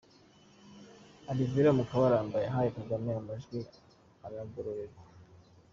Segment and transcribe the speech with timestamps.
[1.27, 3.59] –Alvera Mukabaranga yahaye Kagame amajwi
[4.25, 5.01] aragororerwa.